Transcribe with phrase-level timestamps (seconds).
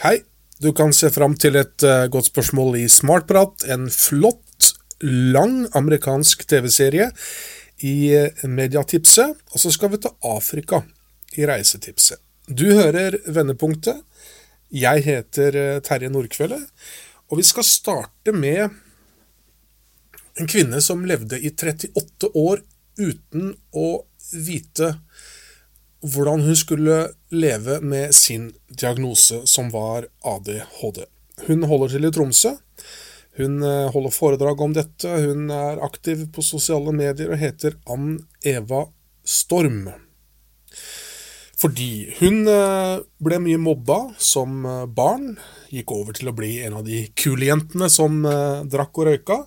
[0.00, 0.22] Hei.
[0.58, 3.64] Du kan se fram til et uh, godt spørsmål i Smartprat.
[3.68, 4.70] En flott,
[5.04, 7.10] lang amerikansk TV-serie
[7.84, 9.36] i uh, Mediatipset.
[9.52, 10.80] Og så skal vi til Afrika
[11.36, 12.22] i Reisetipset.
[12.48, 14.00] Du hører Vendepunktet.
[14.72, 16.62] Jeg heter uh, Terje Nordkvelde,
[17.28, 18.72] og vi skal starte med
[20.40, 22.64] en kvinne som levde i 38 år
[22.96, 23.88] uten å
[24.32, 24.94] vite
[26.02, 26.98] hvordan hun skulle
[27.30, 31.04] leve med sin diagnose, som var ADHD.
[31.46, 32.56] Hun holder til i Tromsø.
[33.38, 35.08] Hun eh, holder foredrag om dette.
[35.08, 38.84] Hun er aktiv på sosiale medier og heter Ann Eva
[39.24, 39.86] Storm.
[41.62, 45.38] Fordi hun eh, ble mye mobba som eh, barn.
[45.72, 48.20] Gikk over til å bli en av de kule jentene som
[48.68, 49.38] drakk og røyka.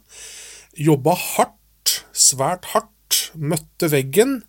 [0.81, 2.91] Jobba hardt, svært hardt.
[3.37, 4.39] Møtte veggen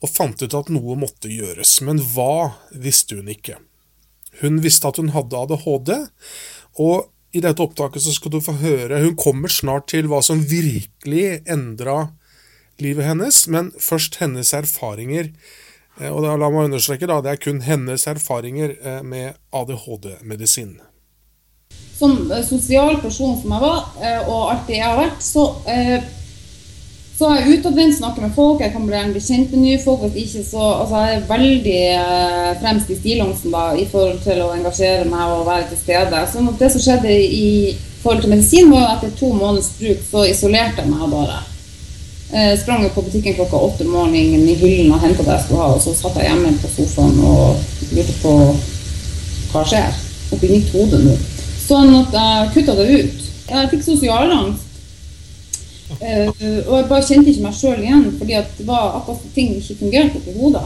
[0.00, 1.78] og fant ut at noe måtte gjøres.
[1.84, 3.58] Men hva visste hun ikke?
[4.40, 5.92] Hun visste at hun hadde ADHD,
[6.80, 10.40] og i dette opptaket så skal du få høre Hun kommer snart til hva som
[10.50, 12.10] virkelig endra
[12.82, 15.30] livet hennes, men først hennes erfaringer.
[16.00, 20.78] Og og la meg understreke, da, det er kun hennes erfaringer eh, med ADHD-medisin.
[21.98, 23.82] Som eh, sosial person som jeg var,
[24.24, 25.44] og alltid jeg har vært, så
[27.20, 30.06] så er jeg utadvendt, snakker med folk, jeg kan bli kjent med nye folk.
[30.16, 35.04] Ikke så, altså Jeg er veldig eh, fremst i stillongsen i forhold til å engasjere
[35.10, 36.22] meg og være til stede.
[36.32, 37.50] Så det som skjedde i
[38.00, 41.42] forhold til medisin, var at etter to måneders bruk så isolerte jeg meg bare.
[42.32, 45.60] Eh, sprang på butikken klokka åtte om morgenen i hyllen og henta det jeg skulle
[45.60, 48.34] ha, og så satt jeg hjemme på sofaen og lurte på
[49.52, 50.00] hva skjer
[50.32, 51.20] oppi mitt hode nå.
[51.66, 53.30] Sånn at jeg kutta det ut.
[53.50, 54.69] Jeg fikk sosialangst.
[55.90, 59.78] Uh, og jeg bare kjente ikke meg sjøl igjen, fordi det var akkurat ting ikke
[59.80, 60.62] fungerte oppi hodet.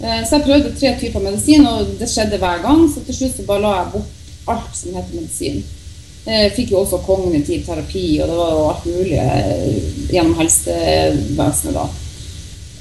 [0.00, 2.84] Uh, så jeg prøvde tre typer medisin, og det skjedde hver gang.
[2.90, 5.62] Så til slutt så bare la jeg bort alt som heter medisin.
[6.24, 9.20] Uh, fikk jo også kognitiv terapi, og det var jo alt mulig
[10.10, 11.88] gjennom helsevesenet da.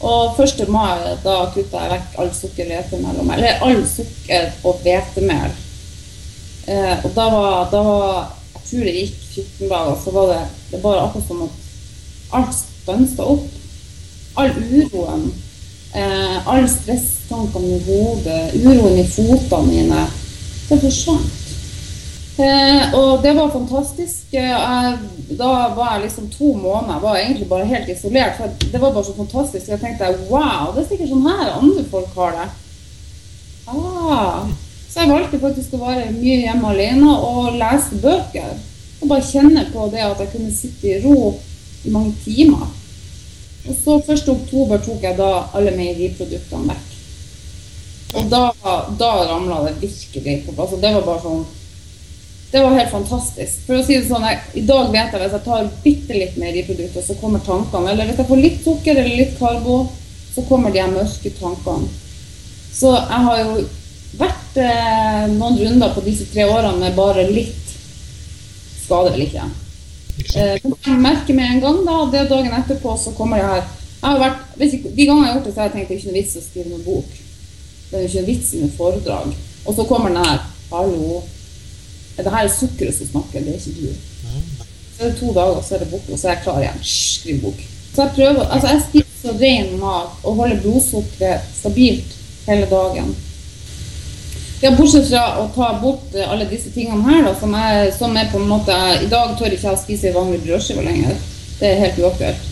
[0.03, 0.65] Og 1.
[0.67, 3.39] mai da kutta jeg vekk all sukker, hvetemel og mel.
[3.39, 5.53] Eller all sukker og hvetemel.
[7.03, 8.17] og da var, da var
[8.73, 10.37] Jeg tror det gikk 14 dager, så var det
[10.71, 11.57] det bare akkurat som at
[12.33, 13.43] alt stansa opp.
[14.41, 15.27] All uroen,
[15.93, 20.07] eh, all stresstankene i hodet, uroen i fotene mine,
[20.71, 21.37] det forsvant.
[22.41, 24.33] Eh, og det var fantastisk.
[24.33, 24.97] Eh, jeg,
[25.37, 28.37] da var jeg liksom to måneder jeg var egentlig bare helt isolert.
[28.37, 29.69] for Det var bare så fantastisk.
[29.69, 32.51] Jeg tenkte wow, det er sikkert sånn her andre folk har det.
[33.69, 34.49] Ah.
[34.93, 38.51] Så jeg valgte faktisk å være mye hjemme alene og lese bøker.
[39.01, 41.31] Og bare kjenne på det at jeg kunne sitte i ro
[41.83, 42.67] i mange timer.
[43.63, 44.29] Og så 1.
[44.35, 46.93] oktober tok jeg da alle meieriproduktene vekk.
[48.13, 48.43] Og da,
[49.01, 50.77] da ramla det virkelig på plass.
[50.77, 51.43] Og det var bare sånn
[52.53, 53.63] Det var helt fantastisk.
[53.65, 56.35] For å si det sånn, jeg, I dag vet jeg hvis jeg tar bitte litt
[56.37, 57.95] meieriprodukter, så kommer tankene.
[57.95, 59.79] Eller hvis jeg får litt sukker eller litt karbo,
[60.35, 61.89] så kommer de mørke tankene.
[62.73, 63.63] Så jeg har jo
[64.19, 67.75] vært eh, noen runder på disse tre årene med bare litt
[68.83, 69.47] skader vel ikke.
[70.37, 73.63] Eh, jeg merker med en gang, da, det dagen etterpå, så kommer det her
[74.03, 75.95] jeg har vært, jeg, De gangene jeg har gjort det, så har jeg tenkt det
[75.95, 77.13] er ikke noe vits å skrive noen bok.
[77.87, 79.37] Det er ikke noe vits i noe foredrag.
[79.63, 80.41] Og så kommer den her
[80.73, 81.21] Hallo.
[82.17, 83.93] Det her er sukkeret som snakker, det er ikke du.
[84.97, 86.83] Så er det to dager, så er det borte, og så er jeg klar igjen.
[86.89, 87.63] Skriv bok.
[87.93, 92.17] Så jeg prøver, altså jeg spiser ren mat og holder blodsukkeret stabilt
[92.49, 93.15] hele dagen.
[94.63, 98.13] Ja, Bortsett fra å ta bort eh, alle disse tingene her, da, som, er, som
[98.15, 98.71] er på en måte
[99.03, 101.17] I dag tør ikke jeg å spise vanlig brødskive lenger.
[101.59, 102.45] Det er helt uaktuelt.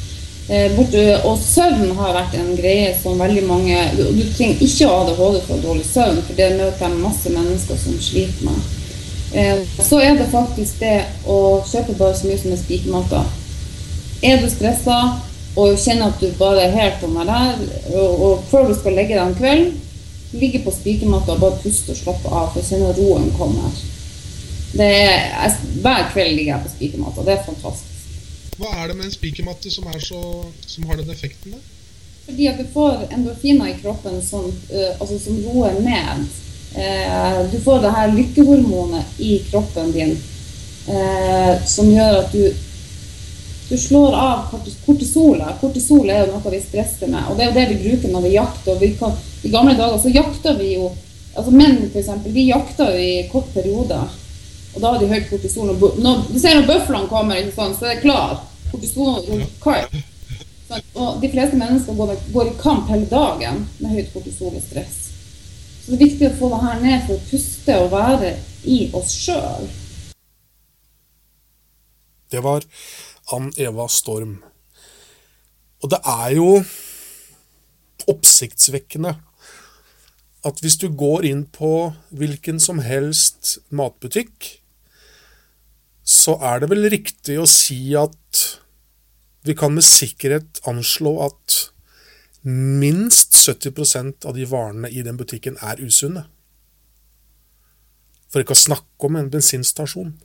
[0.51, 0.73] Eh,
[1.23, 5.37] og søvn har vært en greie som veldig mange Du trenger ikke å ha ADHD
[5.45, 8.65] for dårlig søvn, for det møter jeg masse mennesker som sliter med.
[9.31, 13.29] Eh, så er det faktisk det å kjøpe bare så mye som er spikermatter.
[14.27, 14.97] Er du stressa
[15.55, 17.63] og kjenner at du bare er helt på meg der,
[17.95, 19.71] og, før du skal legge deg en kveld
[20.31, 23.81] ligge på spikermatta og bare puste og slappe av, for å kjenne roen kommer.
[24.79, 27.25] Er, hver kveld ligger jeg på spikermatta.
[27.27, 27.87] Det er fantastisk.
[28.61, 31.55] Hva er det med en spikermatte som, som, har den effekten?
[31.55, 31.61] da?
[32.27, 36.27] Fordi at du får endorfiner i kroppen som, uh, altså som roer ned.
[36.71, 40.13] Uh, du får det her lykkehormonet i kroppen din
[40.87, 42.67] uh, som gjør at du
[43.71, 44.39] du slår av
[44.85, 45.59] kortisolet.
[45.61, 48.25] Kortisol er jo noe vi stresser med, og det er jo det vi bruker når
[48.25, 48.73] vi jakter.
[48.73, 50.91] og vi kan i gamle dager så jakta vi jo
[51.35, 52.09] altså Menn f.eks.
[52.25, 53.99] de jakta jo i kort periode.
[54.75, 55.73] Og da har de høyt kortisol.
[55.75, 58.39] Når, du ser når bøflene kommer, sånn, så er det klar.
[58.71, 59.19] Kortison
[60.95, 64.99] Og de fleste mennesker går, går, i kamp hele dagen med høyt kortison og stress.
[65.81, 68.35] Så det er viktig å få det her ned for å puste og være
[68.69, 69.67] i oss sjøl.
[72.31, 72.63] Det var
[73.35, 74.37] Ann Eva Storm.
[75.81, 76.47] Og det er jo
[78.11, 79.17] oppsiktsvekkende
[80.47, 84.57] at hvis du går inn på hvilken som helst matbutikk,
[86.01, 88.45] så er det vel riktig å si at
[89.45, 91.57] vi kan med sikkerhet anslå at
[92.45, 96.25] minst 70% av de varene i den butikken er usunne.
[98.31, 100.15] For ikke å snakke om en bensinstasjon.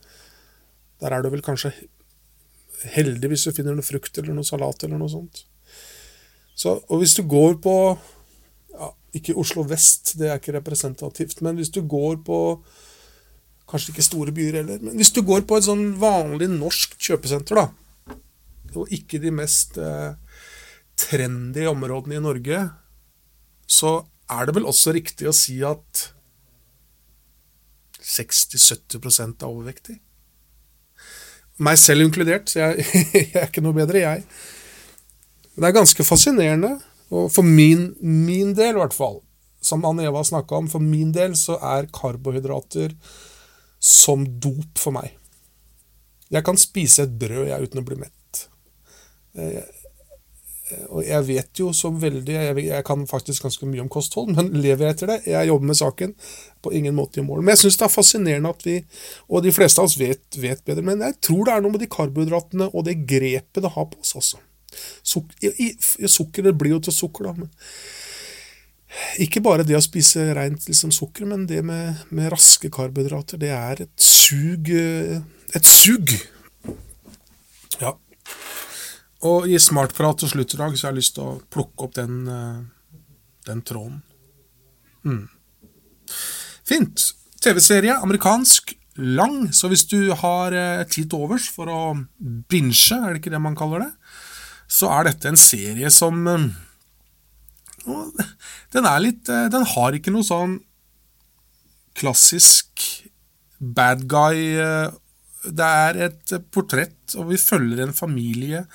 [1.02, 1.74] Der er du vel kanskje
[2.92, 5.44] heldig hvis du finner noe frukt eller noe salat eller noe sånt.
[6.56, 7.74] Så, og hvis du går på
[9.16, 12.40] Ikke Oslo vest, det er ikke representativt, men hvis du går på
[13.66, 17.58] Kanskje ikke store byer heller, men hvis du går på et sånn vanlig norsk kjøpesenter,
[17.58, 18.14] da,
[18.78, 20.14] og ikke de mest eh,
[20.94, 22.60] trendy områdene i Norge,
[23.66, 23.96] så
[24.30, 26.06] er det vel også riktig å si at
[28.06, 29.02] 60-70
[29.34, 29.98] er overvektig.
[31.66, 34.26] Meg selv inkludert, så jeg, jeg, er ikke noe bedre, jeg.
[35.56, 36.76] Det er ganske fascinerende,
[37.14, 39.20] og for min, min del i hvert fall,
[39.62, 42.94] som Anne Eva snakka om, for min del så er karbohydrater
[43.82, 45.12] som dop for meg.
[46.32, 48.46] Jeg kan spise et brød jeg uten å bli mett.
[49.36, 49.66] Jeg,
[50.90, 54.88] og jeg vet jo så veldig jeg, kan faktisk ganske mye om kosthold, men lever
[54.88, 55.18] jeg etter det?
[55.30, 56.14] Jeg jobber med saken.
[56.62, 57.44] På ingen måte i mål.
[57.44, 58.80] Men jeg syns det er fascinerende at vi,
[59.30, 61.84] og de fleste av oss vet, vet, bedre, men jeg tror det er noe med
[61.84, 64.42] de karbohydratene og det grepet det har på oss, altså.
[65.06, 67.32] Sukker det blir jo til sukker, da.
[67.44, 67.50] men
[69.20, 73.52] ikke bare det å spise rent liksom, sukker, men det med, med, raske karbohydrater, det
[73.52, 75.20] er et sug eh,
[75.56, 76.10] Et sug!
[77.80, 77.92] Ja.
[79.26, 81.94] Og i Smartprat til slutt i dag så har jeg lyst til å plukke opp
[81.98, 83.04] den, eh,
[83.48, 84.00] den tråden.
[85.06, 85.26] Mm.
[86.66, 87.12] Fint.
[87.42, 91.80] TV-serie, amerikansk, lang, så hvis du har eh, tid til overs for å
[92.50, 93.92] binge, er det ikke det man kaller det,
[94.66, 96.26] så er dette en serie som
[98.74, 100.58] den er litt eh, Den har ikke noe sånn
[101.96, 102.82] klassisk
[103.58, 104.90] bad guy eh,
[105.46, 108.66] Det er et portrett, og vi følger en familie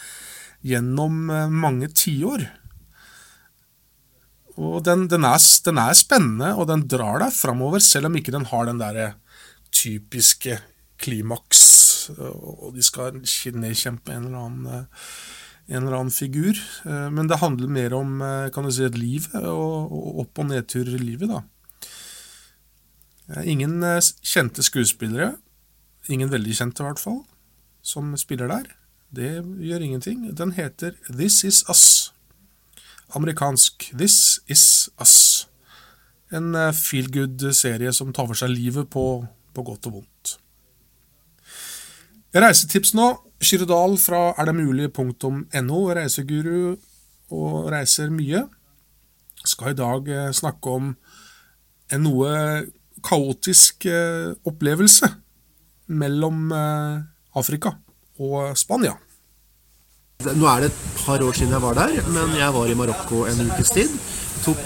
[0.66, 2.46] gjennom eh, mange tiår.
[4.62, 8.34] Og den, den, er, den, er, spennende, og den drar deg framover, selv om ikke
[8.36, 9.14] den har den derre
[9.74, 10.60] typiske
[11.02, 11.64] klimaks,
[12.12, 14.90] og de skal nedkjempe en eller annen
[15.72, 16.60] en eller annen figur.
[16.86, 19.92] Eh, men det handler mer om eh, kan du si, et liv og,
[20.26, 21.32] opp- og nedturer i livet.
[21.32, 21.42] da.
[23.48, 25.34] Ingen eh, kjente skuespillere,
[26.12, 27.22] ingen veldig kjente i hvert fall,
[27.82, 28.68] som spiller der.
[29.12, 29.32] Det
[29.64, 30.28] gjør ingenting.
[30.36, 32.14] Den heter This Is Us.
[33.16, 35.48] Amerikansk This Is Us.
[36.32, 39.04] En feel good-serie som tar for seg livet på,
[39.52, 40.11] på godt og vondt.
[42.32, 43.12] Reisetips nå.
[43.42, 46.76] Shirdal fra erdemulig.no, reiseguru
[47.34, 48.44] og reiser mye,
[49.42, 50.92] skal i dag eh, snakke om
[51.92, 52.34] en noe
[53.02, 55.10] kaotisk eh, opplevelse
[55.98, 57.00] mellom eh,
[57.42, 57.74] Afrika
[58.22, 58.94] og Spania.
[60.22, 63.26] Nå er det et par år siden jeg var der, men jeg var i Marokko
[63.26, 63.96] en ukes tid.
[64.46, 64.62] Tok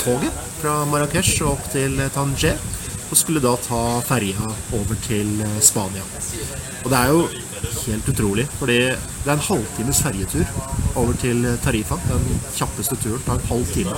[0.00, 2.56] toget fra Marrakech opp til Tanger
[3.10, 6.04] og skulle da ta ferja over til Spania.
[6.84, 7.26] Og det er jo
[7.84, 8.46] helt utrolig.
[8.58, 10.44] Fordi det er en halvtimes ferjetur
[11.00, 11.98] over til Tarifa.
[12.08, 13.96] Den kjappeste turen tar en halv time.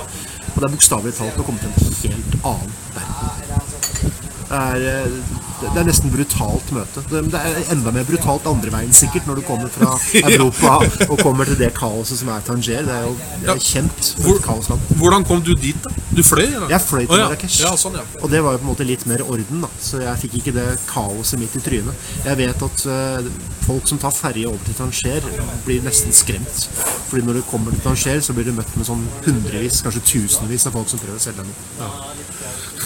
[0.53, 4.15] Og det er bokstavelig talt å komme til en helt annen verden.
[4.47, 7.01] Det er, eh, det er nesten brutalt møte.
[7.09, 11.49] Det er enda mer brutalt andre veien sikkert, når du kommer fra Europa og kommer
[11.49, 12.85] til det kaoset som er Tanger.
[12.85, 14.91] Det er jo det er kjent for et kaosland.
[15.01, 15.93] Hvordan kom du dit, da?
[16.13, 16.45] Du fløy?
[16.45, 16.69] Eller?
[16.73, 17.59] Jeg fløy til Marrakech.
[17.63, 18.05] Ja, sånn, ja.
[18.21, 19.71] Og det var jo på en måte litt mer orden, da.
[19.81, 22.05] Så jeg fikk ikke det kaoset midt i trynet.
[22.27, 23.31] Jeg vet at uh,
[23.65, 25.25] folk som tar ferje over til Tanger,
[25.65, 26.67] blir nesten skremt.
[27.09, 30.69] Fordi når du kommer til Tanger, så blir du møtt med sånn hundrevis, kanskje tusenvis
[30.69, 31.67] av folk som prøver å selge deg noe.
[31.81, 31.91] Ja.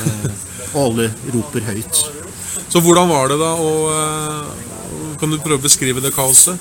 [0.02, 2.21] Uh, og alle roper høyt.
[2.70, 3.52] Så hvordan var det da?
[3.60, 6.60] Og, uh, kan du prøve å beskrive det kaoset?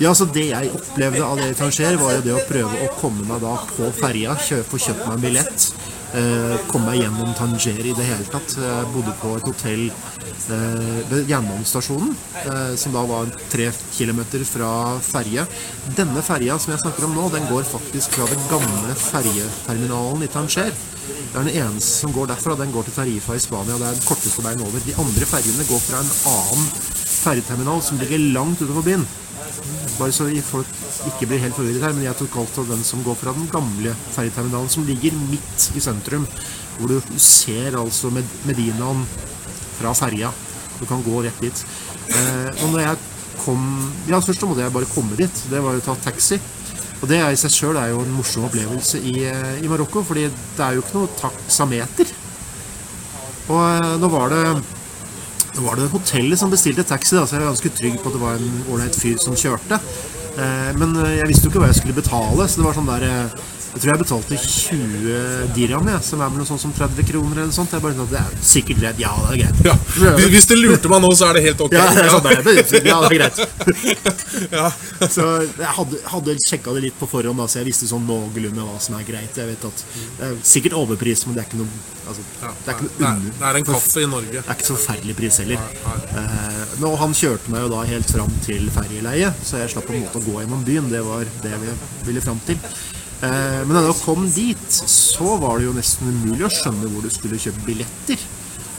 [0.00, 2.92] Ja, så Det jeg opplevde av det i Tanger, var jo det å prøve å
[3.00, 5.66] komme meg da på ferja, få kjøpt meg en billett.
[6.10, 8.56] Eh, komme meg gjennom Tanger i det hele tatt.
[8.58, 14.72] Jeg bodde på et hotell eh, ved jernbanestasjonen, eh, som da var tre kilometer fra
[15.06, 15.44] ferje.
[15.94, 20.32] Denne ferja som jeg snakker om nå, den går faktisk fra den gamle ferjeterminalen i
[20.34, 20.74] Tanger.
[20.74, 22.58] Det er den eneste som går derfra.
[22.58, 23.78] Den går til Tarifa i Spania.
[23.78, 24.82] Det er den korteste veien over.
[24.82, 26.70] De andre ferjene går fra en annen
[27.20, 29.06] ferjeterminal som ligger langt utenfor byen.
[29.98, 30.68] Bare så folk
[31.10, 33.94] ikke blir helt forvirret her, men jeg tok av den som går fra den gamle
[34.14, 36.26] ferjeterminalen, som ligger midt i sentrum.
[36.78, 39.04] Hvor du ser altså Med Medinaen
[39.76, 40.30] fra ferja.
[40.80, 41.64] Du kan gå rett dit.
[42.08, 42.96] Eh, og når jeg
[43.40, 43.60] kom
[44.08, 45.44] Ja, først måtte jeg bare komme dit.
[45.50, 46.40] Det var jo ta taxi.
[47.00, 50.26] Og det er i seg sjøl jo en morsom opplevelse i, eh, i Marokko, fordi
[50.28, 52.12] det er jo ikke noe taksameter.
[53.48, 54.44] Og eh, nå var det
[55.56, 58.16] nå var det hotellet som bestilte taxi, da, så jeg er ganske trygg på at
[58.16, 59.80] det var en ålreit fyr som kjørte.
[60.38, 62.90] Eh, men eh, jeg visste jo ikke hva jeg skulle betale, så det var sånn
[62.90, 63.40] der eh,
[63.70, 67.36] Jeg tror jeg betalte 20 dirham, jeg, som er vel noe sånt som 30 kroner
[67.38, 67.70] eller noe sånt.
[67.76, 68.98] Jeg bare tenkte, det er sikkert greit.
[68.98, 69.60] Ja, det er greit.
[69.68, 69.76] Ja.
[70.34, 71.76] Hvis du lurte meg nå, så er det helt ok.
[71.78, 73.38] Ja, det er sånn det- ja, det er greit.
[74.50, 74.66] Ja.
[75.06, 78.64] Så jeg hadde, hadde sjekka det litt på forhånd, da, så jeg visste sånn noenlunde
[78.66, 79.36] hva som er greit.
[79.38, 79.82] Jeg vet at
[80.18, 83.16] Det er sikkert overpris, men det er ikke noe altså, Det er ikke noe er,
[83.16, 83.34] under.
[83.38, 84.34] det er en kaffe i Norge.
[84.40, 85.66] Det er ikke så forferdelig pris heller.
[86.10, 89.94] Eh, men- han kjørte meg jo da helt fram til ferjeleiet, så jeg slapp på
[89.94, 90.90] en måte å gå gjennom byen.
[90.90, 91.76] Det var det vi
[92.10, 92.58] ville fram til.
[93.20, 97.04] Eh, men da jeg kom dit, så var det jo nesten umulig å skjønne hvor
[97.04, 98.22] du skulle kjøpe billetter.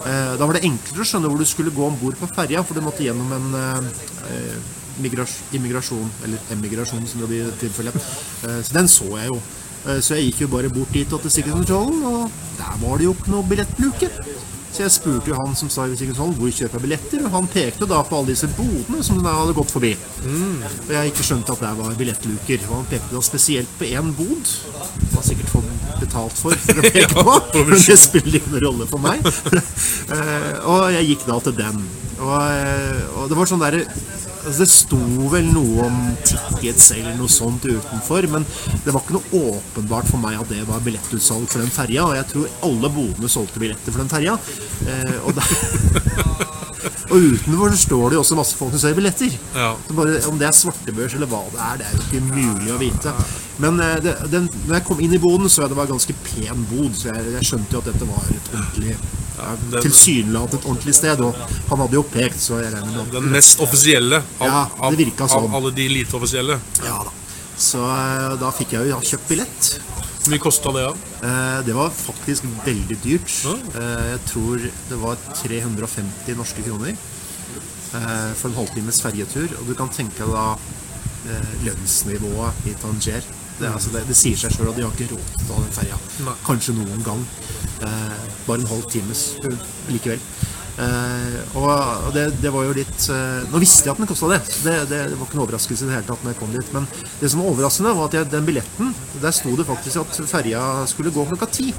[0.02, 2.64] Eh, da var det enklere å skjønne hvor du skulle gå om bord på ferja,
[2.66, 4.56] for du måtte gjennom en eh,
[5.02, 7.94] migras immigrasjon, eller emigrasjon som det blir i tilfelle.
[7.94, 9.42] Eh, så den så jeg jo.
[9.82, 13.16] Så jeg gikk jo bare bort dit og til sikkerhetskontrollen, og der var det jo
[13.16, 14.12] ikke noe billettluke.
[14.72, 17.50] Så jeg spurte jo han som sa i sånn, hvor kjøper jeg billetter, og han
[17.52, 19.92] pekte da på alle disse bodene som da hadde gått forbi.
[20.24, 22.64] Og jeg ikke skjønte at det var billettluker.
[22.70, 24.54] Og han pekte da spesielt på én bod.
[25.02, 28.90] Han har sikkert fått betalt for for å peke på, men det spiller ingen rolle
[28.92, 29.26] for meg.
[30.12, 31.78] Eh, og jeg gikk da til den.
[32.20, 33.86] Og, eh, og det var sånn derre
[34.42, 35.00] altså Det sto
[35.32, 38.46] vel noe om tickets eller noe sånt utenfor, men
[38.86, 42.18] det var ikke noe åpenbart for meg at det var billettutsalg for den ferja, og
[42.18, 44.38] jeg tror alle bodene solgte billetter for den ferja.
[44.88, 45.38] Eh, og,
[47.12, 49.38] og utenfor så står det jo også masse folk som ser billetter.
[49.56, 49.72] Ja.
[49.88, 52.76] Så bare, om det er svartebørs eller hva det er, det er jo ikke mulig
[52.76, 53.16] å vite.
[53.62, 56.18] Men eh, det, den, når jeg kom inn i boden, så jeg det var ganske
[56.28, 58.98] pen bod, så jeg, jeg skjønte jo at dette var et ordentlig
[59.42, 61.36] ja, Tilsynelatende et ordentlig sted, og
[61.72, 64.62] han hadde jo pekt, så jeg regner med Den mest offisielle av, Ja,
[65.28, 65.50] sånn.
[65.50, 66.60] av alle de lite offisielle.
[66.86, 67.16] Ja da.
[67.62, 69.72] Så eh, da fikk jeg jo kjøpt billett.
[70.22, 70.82] Hvor mye kosta det?
[70.86, 70.94] da?
[71.28, 73.32] Eh, det var faktisk veldig dyrt.
[73.74, 79.50] Eh, jeg tror det var 350 norske kroner eh, for en halvtimes ferjetur.
[79.60, 80.56] Og du kan tenke deg da
[81.66, 83.22] lønnsnivået i Tanger.
[83.60, 85.60] Det, altså, det, det sier seg sjøl at de har ikke råd til å ta
[85.62, 85.98] den ferja.
[86.48, 87.22] Kanskje noen gang.
[87.82, 89.22] Eh, bare en halv times
[89.90, 90.22] likevel.
[90.82, 94.40] Eh, og det, det var jo litt eh, Nå visste jeg at den kosta det.
[94.64, 94.76] det.
[94.90, 96.70] Det var ikke noe overraskelse i det hele tatt når jeg kom dit.
[96.76, 96.88] Men
[97.20, 100.62] det som var overraskende, var at jeg, den billetten Der sto det faktisk at ferja
[100.90, 101.72] skulle gå klokka ti.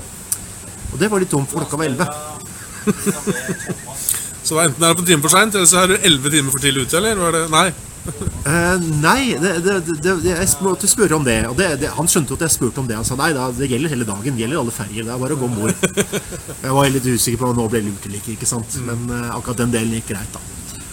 [0.93, 2.07] Og det var litt dumt, for klokka var elleve.
[4.43, 6.51] Så enten er det på en time for seint, eller så er du elleve timer
[6.51, 7.15] for tidlig ute, eller?
[7.15, 7.43] Var det?
[7.53, 7.69] Nei.
[8.03, 11.39] Eh, nei, det, det, det, jeg måtte spørre om det.
[11.51, 11.61] Og
[11.97, 12.97] han skjønte jo at jeg spurte om det.
[12.99, 14.35] Han sa nei, da, det gjelder hele dagen.
[14.35, 15.07] Det gjelder alle ferger.
[15.07, 15.87] Det er bare å gå om bord.
[16.65, 18.37] Jeg var litt usikker på om nå ble lurt eller ikke.
[18.37, 18.79] ikke sant?
[18.87, 20.43] Men uh, akkurat den delen gikk greit, da.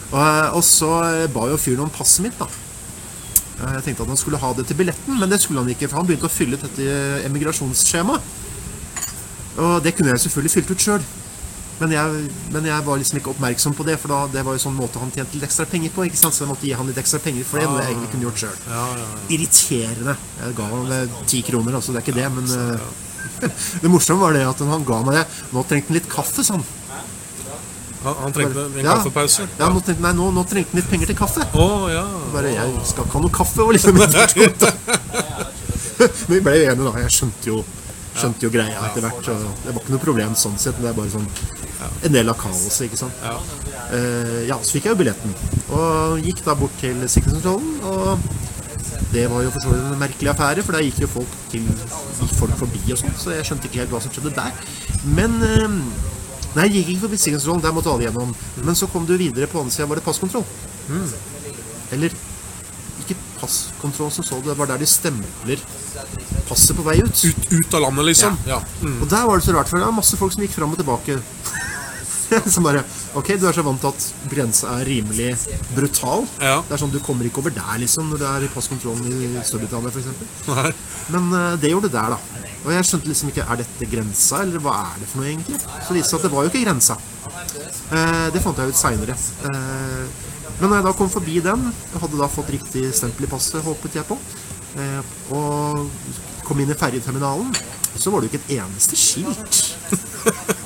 [0.10, 0.90] Og, eh, og så
[1.34, 2.50] ba jo fyren om passet mitt, da.
[3.60, 5.90] Jeg tenkte at han skulle ha det til billetten, men det skulle han ikke.
[5.90, 8.38] For han begynte å fylle ut dette emigrasjonsskjemaet.
[9.60, 11.10] Og det kunne jeg selvfølgelig fylt ut sjøl.
[11.80, 14.64] Men jeg, men jeg var liksom ikke oppmerksom på det, for da, det var jo
[14.66, 16.08] sånn måte han tjente litt ekstra penger på.
[16.10, 16.36] ikke sant?
[16.36, 18.42] Så jeg måtte gi han litt ekstra penger for det, noe jeg egentlig kunne gjort
[18.44, 18.58] sjøl.
[18.68, 19.22] Ja, ja, ja.
[19.38, 20.18] Irriterende.
[20.42, 21.96] Jeg ga han eh, ti kroner, altså.
[21.96, 23.06] Det er ikke det, men eh,
[23.84, 25.26] Det morsomme var det at han ga meg det.
[25.56, 26.66] Nå trengte han litt kaffe, sånn.
[28.04, 28.20] han.
[28.26, 29.48] Han, trengte en kaffepause.
[29.60, 31.48] Ja, nå trengte, nei, nå, nå trengte han litt penger til kaffe.
[31.56, 32.04] Oh, ja.
[32.36, 34.10] Bare jeg skal ikke ha noe kaffe, og liksom Men
[36.32, 36.94] vi ble enige, da.
[37.04, 37.64] Jeg skjønte jo,
[38.16, 39.32] skjønte jo greia etter hvert.
[39.64, 40.80] Det var ikke noe problem sånn sett.
[40.80, 41.28] Men det er bare sånn
[41.80, 43.24] en del av kaoset, ikke sant.
[43.24, 43.38] Ja.
[43.94, 45.34] Uh, ja, så fikk jeg jo billetten.
[45.76, 47.80] Og gikk da bort til sikkerhetskontrollen.
[47.88, 51.36] Og det var jo for så vidt en merkelig affære, for der gikk jo folk,
[51.54, 51.66] til,
[52.20, 53.18] gikk folk forbi og sånn.
[53.20, 54.64] Så jeg skjønte ikke helt hva som skjedde der.
[55.18, 55.78] Men uh,
[56.50, 58.32] Nei, jeg gikk ikke forbi sikkerhetskontrollen, der måtte alle gjennom.
[58.66, 60.48] Men så kom du videre på andre sida, var det passkontroll.
[61.94, 62.16] Eller
[63.04, 65.62] ikke passkontroll som så det, det var der de stempler
[66.50, 67.22] passet på vei ut.
[67.26, 68.38] Ut, ut av landet, liksom?
[68.50, 68.60] Ja.
[68.82, 68.98] Mm.
[69.04, 70.82] Og der var det så rart, for det var masse folk som gikk fram og
[70.82, 71.20] tilbake.
[72.54, 72.84] som bare
[73.18, 75.32] Ok, du er så vant til at grensa er rimelig
[75.74, 76.26] brutal.
[76.42, 76.60] Ja.
[76.68, 79.44] Det er sånn, Du kommer ikke over der, liksom, når du er i passkontrollen i
[79.48, 80.88] Storbritannia, f.eks.
[81.14, 82.48] Men uh, det gjorde det der, da.
[82.60, 85.62] Og jeg skjønte liksom ikke Er dette grensa, eller hva er det for noe, egentlig?
[85.64, 87.00] Så det viste seg at det var jo ikke grensa.
[87.90, 89.18] Uh, det fant jeg ut seinere.
[89.48, 90.28] Uh,
[90.60, 91.62] men når jeg da kom forbi den,
[92.02, 94.18] hadde da fått riktig stempel i passet, håpet jeg på,
[94.76, 95.86] eh, og
[96.44, 97.54] kom inn i ferjeterminalen,
[97.96, 99.62] så var det jo ikke et eneste skilt.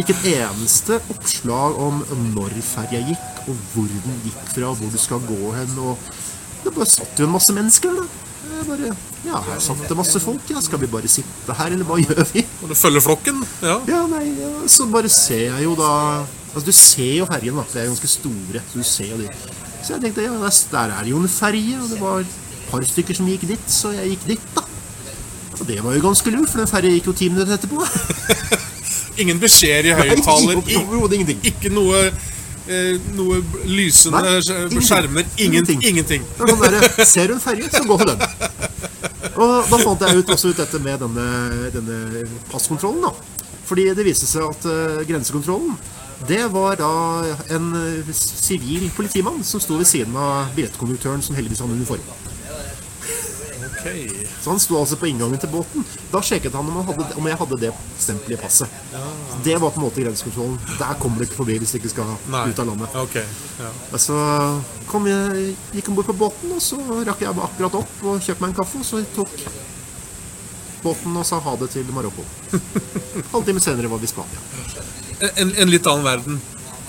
[0.00, 2.00] Ikke et eneste oppslag om
[2.32, 5.72] når ferja gikk, og hvor den gikk fra, hvor du skal gå hen.
[5.78, 6.12] og
[6.64, 8.28] Det bare satt jo en masse mennesker der, da.
[8.62, 8.92] Bare
[9.26, 10.60] Ja, her satt det masse folk, ja.
[10.64, 12.44] Skal vi bare sitte her, eller hva gjør vi?
[12.62, 13.42] Og du følger flokken?
[13.60, 13.76] Ja.
[13.90, 15.90] Ja, nei, ja, så bare ser jeg jo da
[16.52, 17.62] Altså, du ser jo fergen, da.
[17.72, 19.30] De er ganske store, så du ser jo de.
[19.82, 22.34] Så jeg tenkte ja, der der er det jo en ferge, og det var et
[22.68, 24.66] par stykker som gikk dit, så jeg gikk dit, da.
[25.58, 27.80] Og det var jo ganske lurt, for den ferja gikk jo ti minutter etterpå.
[29.22, 30.62] Ingen beskjeder i høyttaler,
[31.52, 32.04] ikke noe
[32.66, 34.84] eh, noe lysende Nei, ingenting.
[34.88, 35.28] skjermer.
[35.36, 35.82] Ingenting.
[35.82, 36.22] Ingenting.
[36.22, 36.28] ingenting.
[36.38, 38.22] Sånn der, Ser du en ferge, så gå for den.
[39.32, 41.26] Og da fant jeg ut, også ut dette med denne,
[41.74, 43.08] denne passkontrollen.
[43.08, 43.48] da.
[43.68, 45.76] Fordi det viste seg at uh, grensekontrollen
[46.28, 46.88] det var da
[47.50, 52.04] en eh, sivil politimann som sto ved siden av billettkonduktøren, som heldigvis hadde uniform.
[53.72, 53.86] Ok.
[54.40, 55.84] Så han sto altså på inngangen til båten.
[56.12, 58.76] Da sjekket han om, han hadde, om jeg hadde det stempelet i passet.
[59.44, 60.58] Det var på en måte grensekontrollen.
[60.78, 62.44] Der kommer du ikke forbi hvis du ikke skal Nei.
[62.50, 62.96] ut av landet.
[63.02, 63.24] Okay.
[63.58, 63.72] Ja.
[63.98, 64.18] Så
[64.90, 68.44] kom jeg, gikk om bord på båten, og så rakk jeg akkurat opp og kjøpte
[68.44, 68.82] meg en kaffe.
[68.82, 69.36] Og så tok
[70.82, 72.24] båten og sa ha det til Marokko.
[73.34, 74.48] Halvtime senere var vi i Spania.
[75.38, 76.40] En, en litt annen verden.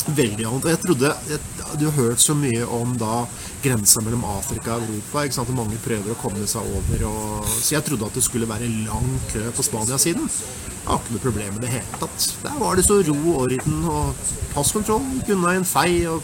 [0.03, 0.71] Veldig annet.
[0.73, 1.39] Jeg trodde jeg,
[1.79, 3.23] Du har hørt så mye om da
[3.63, 5.23] grensa mellom Afrika og Europa.
[5.23, 5.49] ikke sant?
[5.49, 7.05] Og mange prøver å komme seg over.
[7.09, 10.27] Og, så jeg trodde at det skulle være lang kø på Spania-siden.
[10.27, 12.27] Jeg har ikke noe problem med det hele tatt.
[12.43, 15.05] Der var det så ro og orden og passkontroll.
[15.17, 16.03] Gikk unna en fei.
[16.11, 16.21] Og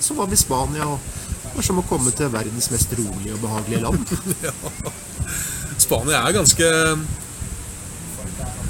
[0.00, 0.86] så var vi i Spania.
[0.86, 0.98] og
[1.42, 4.06] det var som å komme til verdens mest rolige og behagelige land.
[5.84, 6.68] Spania er ganske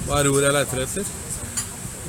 [0.06, 1.12] Hva er ordet jeg leter etter?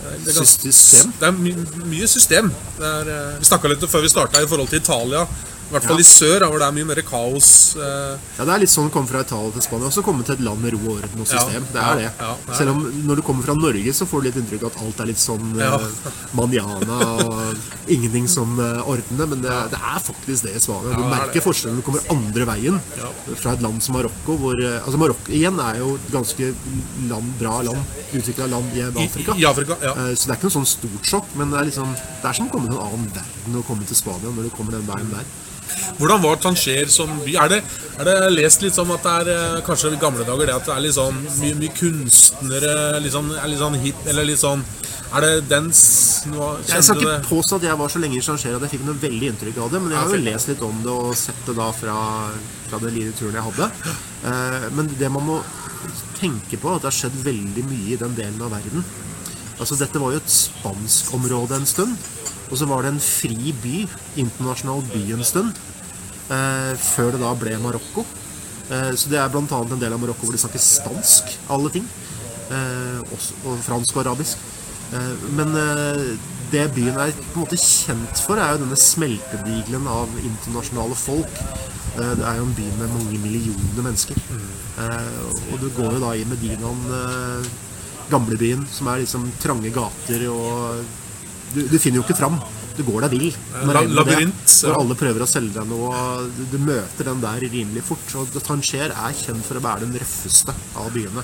[0.03, 1.13] Det er, System.
[1.19, 1.53] Det er my
[1.87, 2.51] mye system.
[2.79, 5.25] Er, eh, vi snakka litt før vi starta i forhold til Italia.
[5.69, 7.47] I hvert fall i sør, hvor det er mye mer kaos.
[7.75, 10.35] eh, Ja, Det er litt sånn å komme fra Italia til Spania, Også komme til
[10.35, 11.65] et land med ro og orden og Ja, system.
[11.73, 12.11] det er det.
[12.19, 14.63] ja, det er Selv om når du kommer fra Norge, så får du litt inntrykk
[14.67, 15.75] av at alt er litt sånn Ja.
[15.79, 17.55] eh, manjana og
[17.89, 20.93] ingenting som eh, ordner, men det, det er faktisk det i Spania.
[20.93, 23.09] Du Ja, er merker forskjellen når du kommer andre veien Ja.
[23.35, 26.53] fra et land som Marokko, hvor eh, Altså Marokko igjen er jo et ganske
[27.09, 27.81] land, bra land,
[28.13, 29.33] utvikla land i i, Afrika.
[29.37, 29.93] I Afrika, ja.
[29.95, 32.33] Eh, Så det er ikke noe sånn stort sjokk, men det er, liksom, det er
[32.33, 34.85] som å komme til en annen verden å komme til Spania når du kommer den
[34.85, 35.25] veien der.
[35.97, 37.35] Hvordan var Tanger som by?
[37.43, 37.59] Er det,
[37.99, 40.69] er det lest litt som at det er eh, kanskje i gamle dager det at
[40.69, 44.41] det er litt sånn mye, mye kunstnere litt sånn, er litt sånn hip, eller litt
[44.41, 44.63] sånn
[45.13, 45.79] Er det dens
[46.25, 48.97] Jeg skal ikke påstå at jeg var så lenge i Changer at jeg fikk noe
[49.01, 51.55] veldig inntrykk av det, men jeg har jo lest litt om det og sett det
[51.59, 51.97] da fra,
[52.69, 53.69] fra den lille turen jeg hadde.
[54.31, 55.37] Eh, men det man må
[56.17, 58.85] tenke på, at det har skjedd veldig mye i den delen av verden.
[59.59, 61.93] Altså Dette var jo et spansk område en stund,
[62.49, 63.83] og så var det en fri by,
[64.23, 65.61] internasjonal by en stund,
[66.29, 68.05] eh, før det da ble Marokko.
[68.69, 69.43] Eh, så det er bl.a.
[69.43, 71.87] en del av Marokko hvor de snakker spansk, alle ting.
[72.51, 74.43] Eh, også, og fransk og arabisk.
[74.93, 76.15] Eh, men eh,
[76.53, 81.39] det byen er på en måte kjent for, er jo denne smeltedigelen av internasjonale folk.
[81.97, 84.19] Eh, det er jo en by med mange millioner mennesker.
[85.53, 86.79] Og du går jo da i Medinaen,
[88.09, 90.81] gamlebyen, som er liksom trange gater og
[91.53, 92.39] du, du finner jo ikke fram.
[92.73, 93.35] Du går deg vill.
[93.69, 95.99] La- labyrint, Når alle prøver å selge deg noe.
[96.37, 98.07] Du, du møter den der rimelig fort.
[98.17, 101.21] Og Tanger er kjent for å være den røffeste av byene.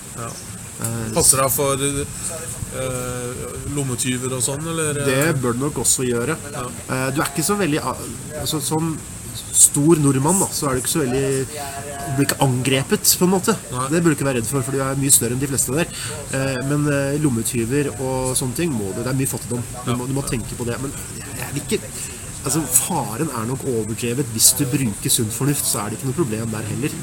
[1.15, 3.39] Passer deg for eh,
[3.75, 4.99] lommetyver og sånn, eller?
[5.01, 5.09] eh?
[5.09, 6.37] Det bør du nok også gjøre.
[6.53, 6.67] Ja.
[7.15, 8.93] Du er ikke så veldig altså, Som
[9.55, 13.33] stor nordmann, da, så er du ikke så veldig Du blir ikke angrepet, på en
[13.35, 13.53] måte.
[13.91, 15.75] Det burde du ikke være redd for, for du er mye større enn de fleste
[15.75, 15.91] der.
[16.33, 19.61] Eh, Men eh, lommetyver og sånne ting må du Det er mye fattigdom.
[19.85, 20.79] Du må, du må tenke på det.
[20.81, 20.93] Men
[21.37, 21.81] jeg vil ikke
[22.39, 24.29] Altså, Faren er nok overdrevet.
[24.31, 26.95] Hvis du bruker sunn fornuft, så er det ikke noe problem der heller.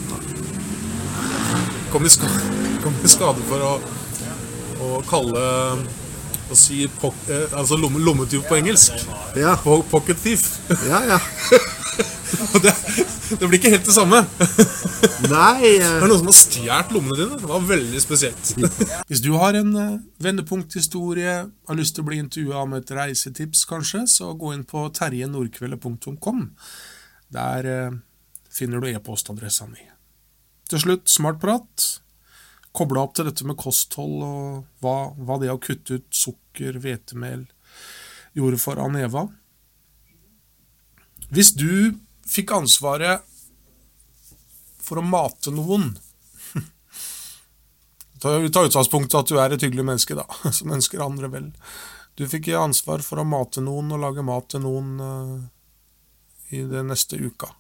[1.93, 2.41] kom i skade,
[2.85, 3.75] kom i skade for å,
[4.81, 5.45] å kalle
[6.51, 9.07] å si pok, eh, altså lomme, lommetyv på engelsk.
[9.39, 10.47] Ja, Po- Pocket thief.
[10.89, 11.03] ja.
[11.15, 11.21] ja.
[12.53, 12.73] Og det,
[13.39, 14.19] det blir ikke helt det samme.
[15.31, 17.39] Nei Det eh, er noen som har stjålet lommene dine.
[17.41, 18.51] Det var veldig spesielt.
[19.09, 21.37] Hvis du har en uh, vendepunkthistorie,
[21.71, 26.43] har lyst til å bli intervjua om et reisetips, kanskje, så gå inn på terjenordkveldet.com.
[27.37, 27.97] Der uh,
[28.53, 29.87] finner du e-postadressa mi.
[30.71, 31.87] Til slutt, smartprat.
[32.77, 37.47] Kobla opp til dette med kosthold og hva, hva det å kutte ut sukker, hvetemel,
[38.37, 39.27] gjorde for Aneva.
[41.33, 41.97] Hvis du
[42.29, 43.25] fikk ansvaret
[44.87, 45.95] for å mate noen
[48.23, 50.27] Ta utgangspunkt i at du er et hyggelig menneske, da,
[50.59, 51.51] som ønsker andre vel.
[52.17, 55.37] Du fikk ansvar for å mate noen og lage mat til noen uh,
[56.49, 57.51] i den neste uka.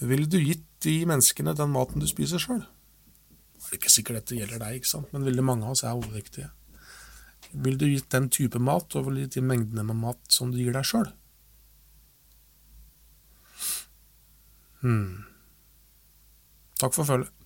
[0.00, 2.62] Ville du gitt de menneskene den maten du spiser sjøl?
[3.70, 5.12] Er ikke sikkert dette gjelder deg, ikke sant?
[5.14, 6.50] men veldig mange av oss er overvektige.
[7.50, 10.50] Vil du gitt den type mat og vil du gitt de mengdene med mat som
[10.52, 11.08] du gir deg sjøl?
[16.80, 17.39] Takk for følget.